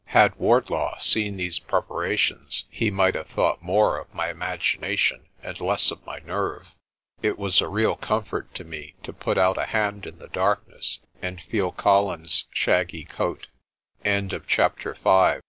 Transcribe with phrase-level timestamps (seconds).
[0.07, 5.61] Had Wardlaw seen these prep arations he might have thought more of my imagination and
[5.61, 6.69] less of my nerve.
[7.21, 11.01] It was a real comfort to me to put out a hand in the darkness
[11.21, 11.71] and feel